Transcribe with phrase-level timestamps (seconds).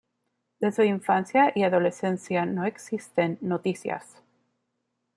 [0.59, 4.15] De su infancia y adolescencia no existen noticias.